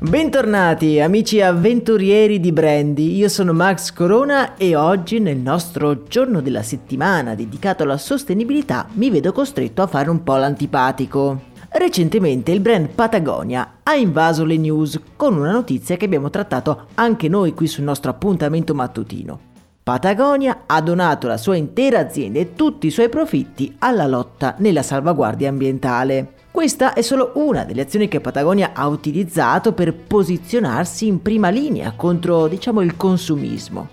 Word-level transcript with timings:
Bentornati 0.00 1.00
amici 1.00 1.40
avventurieri 1.40 2.38
di 2.38 2.52
Brandy, 2.52 3.16
io 3.16 3.28
sono 3.28 3.52
Max 3.52 3.92
Corona 3.92 4.56
e 4.56 4.76
oggi 4.76 5.18
nel 5.18 5.38
nostro 5.38 6.04
giorno 6.04 6.40
della 6.40 6.62
settimana 6.62 7.34
dedicato 7.34 7.82
alla 7.82 7.96
sostenibilità 7.96 8.86
mi 8.92 9.10
vedo 9.10 9.32
costretto 9.32 9.82
a 9.82 9.88
fare 9.88 10.08
un 10.08 10.22
po' 10.22 10.36
l'antipatico. 10.36 11.40
Recentemente 11.70 12.52
il 12.52 12.60
brand 12.60 12.90
Patagonia 12.90 13.78
ha 13.82 13.96
invaso 13.96 14.44
le 14.44 14.56
news 14.56 15.00
con 15.16 15.36
una 15.36 15.50
notizia 15.50 15.96
che 15.96 16.04
abbiamo 16.04 16.30
trattato 16.30 16.86
anche 16.94 17.28
noi 17.28 17.52
qui 17.52 17.66
sul 17.66 17.82
nostro 17.82 18.12
appuntamento 18.12 18.74
mattutino. 18.74 19.40
Patagonia 19.82 20.62
ha 20.66 20.80
donato 20.80 21.26
la 21.26 21.36
sua 21.36 21.56
intera 21.56 21.98
azienda 21.98 22.38
e 22.38 22.54
tutti 22.54 22.86
i 22.86 22.90
suoi 22.90 23.08
profitti 23.08 23.74
alla 23.80 24.06
lotta 24.06 24.54
nella 24.58 24.82
salvaguardia 24.82 25.48
ambientale. 25.48 26.34
Questa 26.58 26.92
è 26.92 27.02
solo 27.02 27.30
una 27.34 27.62
delle 27.62 27.82
azioni 27.82 28.08
che 28.08 28.18
Patagonia 28.18 28.72
ha 28.74 28.88
utilizzato 28.88 29.74
per 29.74 29.94
posizionarsi 29.94 31.06
in 31.06 31.22
prima 31.22 31.50
linea 31.50 31.92
contro, 31.94 32.48
diciamo, 32.48 32.80
il 32.80 32.96
consumismo. 32.96 33.88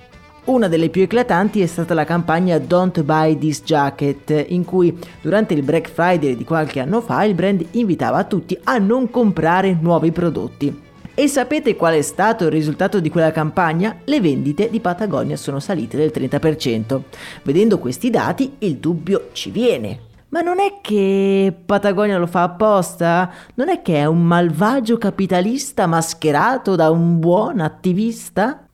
Una 0.45 0.67
delle 0.67 0.89
più 0.89 1.03
eclatanti 1.03 1.61
è 1.61 1.67
stata 1.67 1.93
la 1.93 2.05
campagna 2.05 2.57
Don't 2.57 3.03
Buy 3.03 3.37
This 3.37 3.61
Jacket, 3.61 4.47
in 4.47 4.65
cui 4.65 4.97
durante 5.21 5.53
il 5.53 5.61
Black 5.61 5.91
Friday 5.91 6.35
di 6.35 6.43
qualche 6.43 6.79
anno 6.79 7.01
fa 7.01 7.23
il 7.23 7.35
brand 7.35 7.63
invitava 7.73 8.23
tutti 8.23 8.57
a 8.63 8.79
non 8.79 9.11
comprare 9.11 9.77
nuovi 9.79 10.11
prodotti. 10.11 10.81
E 11.13 11.27
sapete 11.27 11.75
qual 11.75 11.93
è 11.93 12.01
stato 12.01 12.45
il 12.45 12.51
risultato 12.51 12.99
di 12.99 13.11
quella 13.11 13.31
campagna? 13.31 13.97
Le 14.05 14.19
vendite 14.19 14.71
di 14.71 14.79
Patagonia 14.79 15.37
sono 15.37 15.59
salite 15.59 15.97
del 15.97 16.11
30%. 16.11 16.99
Vedendo 17.43 17.77
questi 17.77 18.09
dati 18.09 18.55
il 18.57 18.77
dubbio 18.77 19.29
ci 19.33 19.51
viene. 19.51 20.13
Ma 20.29 20.41
non 20.41 20.59
è 20.59 20.79
che 20.81 21.55
Patagonia 21.65 22.17
lo 22.17 22.27
fa 22.27 22.43
apposta? 22.43 23.31
Non 23.53 23.69
è 23.69 23.81
che 23.81 23.95
è 23.95 24.05
un 24.05 24.23
malvagio 24.23 24.97
capitalista 24.97 25.87
mascherato 25.87 26.75
da 26.75 26.89
un 26.89 27.19
buon 27.19 27.59
attivista? 27.59 28.67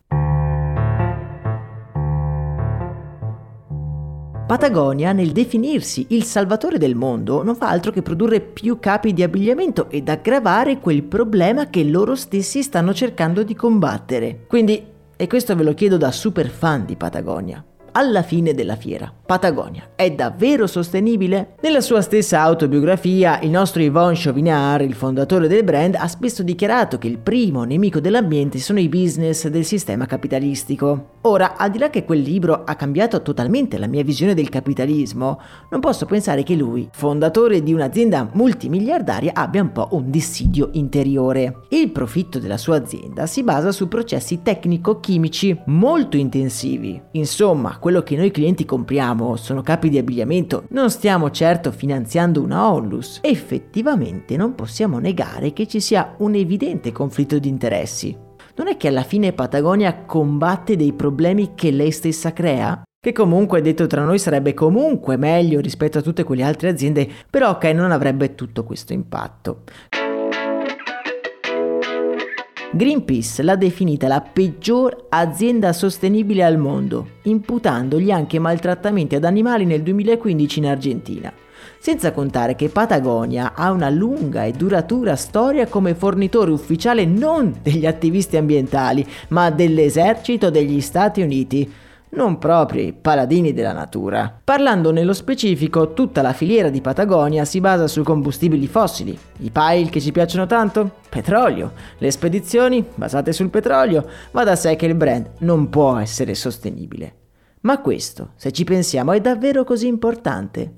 Patagonia, 4.52 5.13
nel 5.13 5.31
definirsi 5.31 6.07
il 6.09 6.23
salvatore 6.23 6.77
del 6.77 6.95
mondo, 6.95 7.41
non 7.41 7.55
fa 7.55 7.69
altro 7.69 7.91
che 7.91 8.02
produrre 8.02 8.41
più 8.41 8.79
capi 8.79 9.13
di 9.13 9.23
abbigliamento 9.23 9.89
ed 9.89 10.09
aggravare 10.09 10.79
quel 10.79 11.03
problema 11.03 11.69
che 11.69 11.85
loro 11.85 12.16
stessi 12.16 12.61
stanno 12.61 12.94
cercando 12.94 13.44
di 13.44 13.55
combattere. 13.55 14.44
Quindi, 14.47 14.85
e 15.16 15.27
questo 15.27 15.55
ve 15.55 15.63
lo 15.63 15.73
chiedo 15.73 15.95
da 15.95 16.11
super 16.11 16.49
fan 16.49 16.83
di 16.85 16.97
Patagonia, 16.97 17.63
alla 17.92 18.22
fine 18.22 18.53
della 18.53 18.75
fiera. 18.75 19.11
Patagonia 19.25 19.92
è 19.95 20.11
davvero 20.11 20.67
sostenibile? 20.67 21.56
Nella 21.61 21.80
sua 21.80 22.02
stessa 22.02 22.42
autobiografia, 22.42 23.39
il 23.42 23.50
nostro 23.50 23.81
Yvon 23.81 24.14
Chauvinard, 24.16 24.84
il 24.84 24.94
fondatore 24.94 25.47
del 25.47 25.64
brand, 25.64 25.95
ha 25.95 26.08
spesso 26.08 26.44
dichiarato 26.44 26.97
che 26.97 27.08
il 27.08 27.17
primo 27.17 27.64
nemico 27.64 28.00
dell'ambiente 28.00 28.59
sono 28.59 28.80
i 28.80 28.89
business 28.89 29.47
del 29.47 29.64
sistema 29.64 30.06
capitalistico. 30.06 31.12
Ora, 31.22 31.56
al 31.56 31.72
di 31.72 31.78
là 31.78 31.89
che 31.89 32.03
quel 32.03 32.19
libro 32.19 32.64
ha 32.66 32.75
cambiato 32.75 33.22
totalmente 33.22 33.78
la 33.78 33.88
mia 33.88 34.03
visione 34.03 34.34
del 34.34 34.50
capitalismo, 34.50 35.39
non 35.69 35.80
posso 35.80 36.06
pensare 36.06 36.44
che 36.44 36.56
lui, 36.56 36.90
fondatore 36.91 37.63
di 37.63 37.74
un'azienda 37.74 38.30
multimiliardaria, 38.34 39.31
abbia 39.34 39.62
un 39.62 39.72
po' 39.72 39.90
un 39.91 40.09
dissidio 40.09 40.69
interiore. 40.74 41.62
Il 41.69 41.91
profitto 41.91 42.40
della 42.40 42.57
sua 42.57 42.78
azienda 42.78 43.28
si 43.28 43.44
basa 43.44 43.72
su 43.72 43.88
processi 43.88 44.41
tecnico-chimici 44.41 45.62
molto 45.68 46.18
intensivi. 46.18 47.01
Insomma, 47.12 47.78
quello 47.81 48.03
che 48.03 48.16
noi 48.16 48.30
clienti 48.30 48.64
compriamo 48.64 49.36
sono 49.36 49.64
capi 49.64 49.90
di 49.90 49.97
abbigliamento, 49.97 50.66
non 50.69 50.92
stiamo 50.92 51.31
certo 51.31 51.72
finanziando 51.72 52.40
una 52.40 52.72
Onlus. 52.72 53.18
Effettivamente 53.24 54.38
non 54.38 54.53
possiamo 54.53 55.00
negare 55.00 55.52
che 55.52 55.66
ci 55.66 55.80
sia 55.80 56.14
un 56.19 56.36
evidente 56.36 56.92
conflitto 56.92 57.40
di 57.40 57.50
interessi. 57.50 58.16
Non 58.56 58.68
è 58.68 58.78
che 58.78 58.88
alla 58.88 59.02
fine 59.02 59.34
Patagonia 59.34 60.03
combatte 60.06 60.75
dei 60.75 60.94
problemi 60.94 61.56
che 61.56 61.72
lei 61.72 61.92
stessa 61.92 62.34
crea? 62.34 62.84
Che 63.00 63.14
comunque 63.14 63.62
detto 63.62 63.88
tra 63.88 64.03
noi 64.03 64.19
sarebbe 64.19 64.53
comunque 64.53 65.18
meglio 65.18 65.59
rispetto 65.59 65.98
a 65.98 66.02
tutte 66.03 66.24
quelle 66.24 66.44
altre 66.44 66.69
aziende, 66.69 67.09
però 67.31 67.58
che 67.58 67.74
non 67.74 67.92
avrebbe 67.92 68.36
tutto 68.36 68.63
questo 68.63 68.94
impatto. 68.94 69.63
Greenpeace 72.73 73.43
l'ha 73.43 73.57
definita 73.57 74.07
la 74.07 74.21
peggior 74.21 75.07
azienda 75.09 75.73
sostenibile 75.73 76.41
al 76.41 76.57
mondo, 76.57 77.17
imputandogli 77.23 78.11
anche 78.11 78.39
maltrattamenti 78.39 79.15
ad 79.15 79.25
animali 79.25 79.65
nel 79.65 79.83
2015 79.83 80.59
in 80.59 80.67
Argentina. 80.67 81.33
Senza 81.77 82.13
contare 82.13 82.55
che 82.55 82.69
Patagonia 82.69 83.51
ha 83.55 83.71
una 83.71 83.89
lunga 83.89 84.45
e 84.45 84.53
duratura 84.53 85.17
storia 85.17 85.67
come 85.67 85.95
fornitore 85.95 86.51
ufficiale 86.51 87.03
non 87.03 87.59
degli 87.61 87.85
attivisti 87.85 88.37
ambientali, 88.37 89.05
ma 89.29 89.49
dell'esercito 89.49 90.49
degli 90.49 90.79
Stati 90.79 91.21
Uniti, 91.21 91.69
non 92.13 92.38
proprio 92.38 92.81
i 92.81 92.94
paladini 92.94 93.53
della 93.53 93.73
natura. 93.73 94.39
Parlando 94.44 94.91
nello 94.91 95.13
specifico, 95.13 95.94
tutta 95.94 96.22
la 96.22 96.33
filiera 96.33 96.69
di 96.69 96.81
Patagonia 96.81 97.45
si 97.45 97.61
basa 97.61 97.88
su 97.88 98.03
combustibili 98.03 98.67
fossili. 98.67 99.17
I 99.39 99.49
pile 99.51 99.89
che 99.89 100.01
ci 100.01 100.11
piacciono 100.11 100.45
tanto? 100.45 100.91
Petrolio. 101.09 101.71
Le 101.97 102.11
spedizioni 102.11 102.83
basate 102.95 103.31
sul 103.31 103.50
petrolio. 103.50 104.05
Va 104.31 104.44
da 104.44 104.55
sé 104.55 104.75
che 104.75 104.85
il 104.85 104.95
brand 104.95 105.29
non 105.39 105.69
può 105.69 105.97
essere 105.97 106.35
sostenibile. 106.35 107.16
Ma 107.61 107.79
questo, 107.79 108.31
se 108.35 108.51
ci 108.51 108.63
pensiamo, 108.63 109.11
è 109.11 109.21
davvero 109.21 109.63
così 109.63 109.88
importante? 109.88 110.73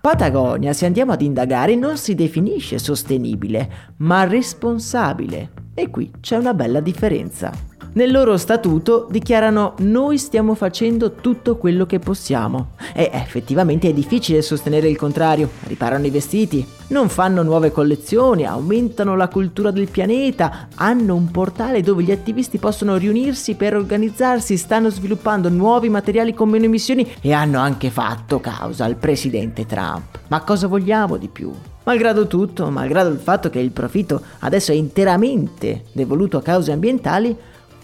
Patagonia, 0.00 0.72
se 0.72 0.86
andiamo 0.86 1.12
ad 1.12 1.22
indagare, 1.22 1.74
non 1.74 1.96
si 1.96 2.14
definisce 2.14 2.78
sostenibile, 2.78 3.94
ma 3.98 4.24
responsabile. 4.24 5.50
E 5.74 5.90
qui 5.90 6.10
c'è 6.20 6.36
una 6.36 6.54
bella 6.54 6.80
differenza. 6.80 7.75
Nel 7.96 8.10
loro 8.10 8.36
statuto 8.36 9.06
dichiarano 9.10 9.72
noi 9.78 10.18
stiamo 10.18 10.54
facendo 10.54 11.12
tutto 11.12 11.56
quello 11.56 11.86
che 11.86 11.98
possiamo. 11.98 12.72
E 12.94 13.08
effettivamente 13.10 13.88
è 13.88 13.94
difficile 13.94 14.42
sostenere 14.42 14.90
il 14.90 14.98
contrario. 14.98 15.48
Riparano 15.62 16.04
i 16.04 16.10
vestiti, 16.10 16.66
non 16.88 17.08
fanno 17.08 17.42
nuove 17.42 17.72
collezioni, 17.72 18.44
aumentano 18.44 19.16
la 19.16 19.28
cultura 19.28 19.70
del 19.70 19.88
pianeta, 19.88 20.68
hanno 20.74 21.14
un 21.14 21.30
portale 21.30 21.80
dove 21.80 22.02
gli 22.02 22.10
attivisti 22.10 22.58
possono 22.58 22.98
riunirsi 22.98 23.54
per 23.54 23.74
organizzarsi, 23.74 24.58
stanno 24.58 24.90
sviluppando 24.90 25.48
nuovi 25.48 25.88
materiali 25.88 26.34
con 26.34 26.50
meno 26.50 26.66
emissioni 26.66 27.10
e 27.22 27.32
hanno 27.32 27.60
anche 27.60 27.88
fatto 27.88 28.40
causa 28.40 28.84
al 28.84 28.96
presidente 28.96 29.64
Trump. 29.64 30.18
Ma 30.28 30.42
cosa 30.42 30.66
vogliamo 30.66 31.16
di 31.16 31.28
più? 31.28 31.50
Malgrado 31.84 32.26
tutto, 32.26 32.68
malgrado 32.70 33.08
il 33.08 33.18
fatto 33.20 33.48
che 33.48 33.60
il 33.60 33.70
profitto 33.70 34.20
adesso 34.40 34.72
è 34.72 34.74
interamente 34.74 35.84
devoluto 35.92 36.36
a 36.36 36.42
cause 36.42 36.72
ambientali, 36.72 37.34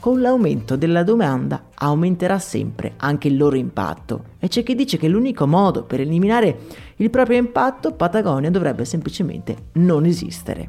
con 0.02 0.20
l'aumento 0.20 0.74
della 0.74 1.04
domanda 1.04 1.66
aumenterà 1.74 2.40
sempre 2.40 2.94
anche 2.96 3.28
il 3.28 3.36
loro 3.36 3.54
impatto 3.54 4.24
e 4.40 4.48
c'è 4.48 4.64
chi 4.64 4.74
dice 4.74 4.96
che 4.96 5.06
l'unico 5.06 5.46
modo 5.46 5.84
per 5.84 6.00
eliminare 6.00 6.58
il 6.96 7.08
proprio 7.08 7.38
impatto 7.38 7.92
Patagonia 7.92 8.50
dovrebbe 8.50 8.84
semplicemente 8.84 9.66
non 9.74 10.04
esistere. 10.04 10.66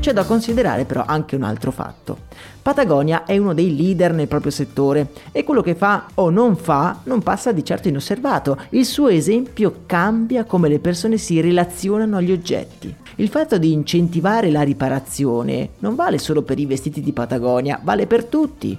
C'è 0.00 0.12
da 0.12 0.24
considerare 0.24 0.84
però 0.84 1.02
anche 1.04 1.34
un 1.34 1.42
altro 1.42 1.72
fatto. 1.72 2.26
Patagonia 2.62 3.24
è 3.24 3.36
uno 3.36 3.52
dei 3.52 3.76
leader 3.76 4.12
nel 4.12 4.28
proprio 4.28 4.52
settore 4.52 5.08
e 5.32 5.42
quello 5.42 5.60
che 5.60 5.74
fa 5.74 6.06
o 6.14 6.30
non 6.30 6.56
fa 6.56 7.00
non 7.04 7.20
passa 7.20 7.50
di 7.50 7.64
certo 7.64 7.88
inosservato. 7.88 8.56
Il 8.70 8.86
suo 8.86 9.08
esempio 9.08 9.80
cambia 9.86 10.44
come 10.44 10.68
le 10.68 10.78
persone 10.78 11.18
si 11.18 11.40
relazionano 11.40 12.16
agli 12.16 12.30
oggetti. 12.30 12.94
Il 13.16 13.28
fatto 13.28 13.58
di 13.58 13.72
incentivare 13.72 14.50
la 14.50 14.62
riparazione 14.62 15.70
non 15.80 15.96
vale 15.96 16.18
solo 16.18 16.42
per 16.42 16.60
i 16.60 16.66
vestiti 16.66 17.00
di 17.00 17.12
Patagonia, 17.12 17.80
vale 17.82 18.06
per 18.06 18.24
tutti. 18.24 18.78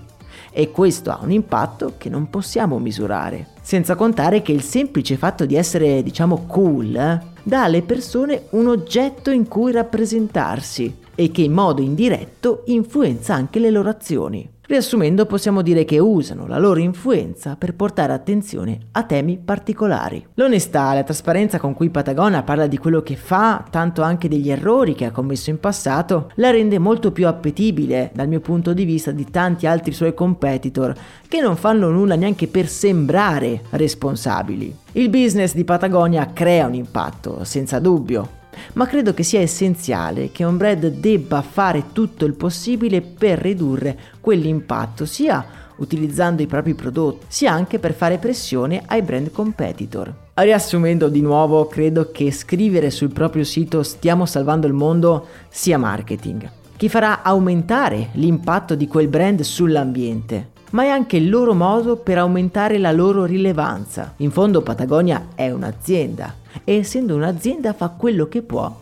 E 0.51 0.71
questo 0.71 1.11
ha 1.11 1.19
un 1.21 1.31
impatto 1.31 1.95
che 1.97 2.09
non 2.09 2.29
possiamo 2.29 2.79
misurare. 2.79 3.49
Senza 3.61 3.95
contare 3.95 4.41
che 4.41 4.53
il 4.53 4.63
semplice 4.63 5.17
fatto 5.17 5.45
di 5.45 5.55
essere, 5.55 6.01
diciamo, 6.01 6.45
cool 6.47 6.95
eh, 6.95 7.21
dà 7.43 7.63
alle 7.63 7.81
persone 7.81 8.43
un 8.51 8.67
oggetto 8.67 9.29
in 9.31 9.47
cui 9.47 9.71
rappresentarsi 9.71 11.07
e 11.19 11.31
che 11.31 11.41
in 11.41 11.51
modo 11.51 11.81
indiretto 11.81 12.63
influenza 12.67 13.33
anche 13.33 13.59
le 13.59 13.71
loro 13.71 13.89
azioni. 13.89 14.49
Riassumendo, 14.65 15.25
possiamo 15.25 15.61
dire 15.61 15.83
che 15.83 15.99
usano 15.99 16.47
la 16.47 16.57
loro 16.59 16.79
influenza 16.79 17.57
per 17.57 17.73
portare 17.73 18.13
attenzione 18.13 18.77
a 18.91 19.03
temi 19.03 19.37
particolari. 19.37 20.25
L'onestà 20.35 20.93
la 20.93 21.03
trasparenza 21.03 21.59
con 21.59 21.73
cui 21.73 21.89
Patagonia 21.89 22.43
parla 22.43 22.67
di 22.67 22.77
quello 22.77 23.01
che 23.01 23.17
fa, 23.17 23.65
tanto 23.69 24.01
anche 24.01 24.29
degli 24.29 24.49
errori 24.49 24.95
che 24.95 25.05
ha 25.05 25.11
commesso 25.11 25.49
in 25.49 25.59
passato, 25.59 26.31
la 26.35 26.51
rende 26.51 26.79
molto 26.79 27.11
più 27.11 27.27
appetibile 27.27 28.11
dal 28.13 28.29
mio 28.29 28.39
punto 28.39 28.71
di 28.71 28.85
vista 28.85 29.11
di 29.11 29.29
tanti 29.29 29.67
altri 29.67 29.91
suoi 29.91 30.13
competitor 30.13 30.95
che 31.27 31.41
non 31.41 31.57
fanno 31.57 31.89
nulla 31.89 32.15
neanche 32.15 32.47
per 32.47 32.69
sembrare 32.69 33.63
responsabili. 33.71 34.73
Il 34.93 35.09
business 35.09 35.53
di 35.53 35.65
Patagonia 35.65 36.31
crea 36.31 36.67
un 36.67 36.75
impatto, 36.75 37.43
senza 37.43 37.79
dubbio, 37.79 38.37
ma 38.73 38.85
credo 38.87 39.13
che 39.13 39.23
sia 39.23 39.39
essenziale 39.39 40.31
che 40.31 40.43
un 40.43 40.57
brand 40.57 40.87
debba 40.87 41.41
fare 41.41 41.85
tutto 41.91 42.25
il 42.25 42.33
possibile 42.33 43.01
per 43.01 43.39
ridurre 43.39 43.97
quell'impatto, 44.19 45.05
sia 45.05 45.45
utilizzando 45.77 46.41
i 46.41 46.47
propri 46.47 46.73
prodotti, 46.73 47.25
sia 47.29 47.51
anche 47.51 47.79
per 47.79 47.93
fare 47.93 48.17
pressione 48.17 48.83
ai 48.85 49.01
brand 49.01 49.31
competitor. 49.31 50.13
Riassumendo 50.33 51.09
di 51.09 51.21
nuovo, 51.21 51.67
credo 51.67 52.11
che 52.11 52.31
scrivere 52.31 52.89
sul 52.89 53.11
proprio 53.11 53.43
sito 53.43 53.83
stiamo 53.83 54.25
salvando 54.25 54.67
il 54.67 54.73
mondo 54.73 55.27
sia 55.49 55.77
marketing, 55.77 56.49
che 56.75 56.89
farà 56.89 57.23
aumentare 57.23 58.09
l'impatto 58.13 58.75
di 58.75 58.87
quel 58.87 59.07
brand 59.07 59.41
sull'ambiente, 59.41 60.51
ma 60.71 60.83
è 60.83 60.87
anche 60.87 61.17
il 61.17 61.29
loro 61.29 61.53
modo 61.53 61.97
per 61.97 62.17
aumentare 62.17 62.77
la 62.77 62.91
loro 62.91 63.25
rilevanza. 63.25 64.13
In 64.17 64.31
fondo 64.31 64.61
Patagonia 64.61 65.29
è 65.35 65.49
un'azienda 65.49 66.35
e 66.63 66.75
essendo 66.75 67.15
un'azienda 67.15 67.73
fa 67.73 67.89
quello 67.89 68.27
che 68.27 68.41
può 68.41 68.73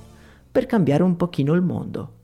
per 0.51 0.65
cambiare 0.65 1.03
un 1.03 1.15
pochino 1.15 1.53
il 1.53 1.61
mondo. 1.61 2.16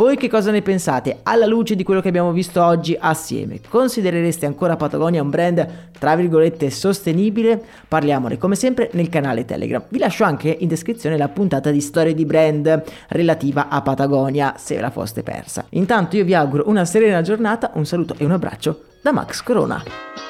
Voi 0.00 0.16
che 0.16 0.30
cosa 0.30 0.50
ne 0.50 0.62
pensate 0.62 1.18
alla 1.24 1.44
luce 1.44 1.74
di 1.74 1.82
quello 1.82 2.00
che 2.00 2.08
abbiamo 2.08 2.32
visto 2.32 2.64
oggi 2.64 2.96
assieme? 2.98 3.60
Considerereste 3.68 4.46
ancora 4.46 4.74
Patagonia 4.74 5.20
un 5.20 5.28
brand 5.28 5.90
tra 5.98 6.16
virgolette 6.16 6.70
sostenibile? 6.70 7.62
Parliamone 7.86 8.38
come 8.38 8.54
sempre 8.54 8.88
nel 8.94 9.10
canale 9.10 9.44
Telegram. 9.44 9.84
Vi 9.86 9.98
lascio 9.98 10.24
anche 10.24 10.56
in 10.58 10.68
descrizione 10.68 11.18
la 11.18 11.28
puntata 11.28 11.70
di 11.70 11.82
storie 11.82 12.14
di 12.14 12.24
brand 12.24 12.82
relativa 13.08 13.68
a 13.68 13.82
Patagonia 13.82 14.54
se 14.56 14.80
la 14.80 14.88
foste 14.88 15.22
persa. 15.22 15.66
Intanto 15.72 16.16
io 16.16 16.24
vi 16.24 16.32
auguro 16.32 16.62
una 16.68 16.86
serena 16.86 17.20
giornata, 17.20 17.70
un 17.74 17.84
saluto 17.84 18.14
e 18.16 18.24
un 18.24 18.30
abbraccio 18.30 18.84
da 19.02 19.12
Max 19.12 19.42
Corona. 19.42 20.29